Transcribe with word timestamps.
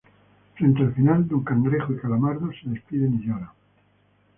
Frente 0.55 0.81
al 0.81 0.95
final, 0.95 1.27
Don 1.27 1.43
Cangrejo 1.43 1.93
y 1.93 1.97
Calamardo 1.99 2.49
se 2.53 2.67
despiden 2.71 3.21
y 3.21 3.27
lloran. 3.27 3.51